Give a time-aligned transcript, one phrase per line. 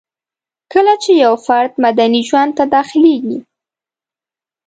[0.73, 3.39] کله چي يو فرد مدني ژوند ته داخليږي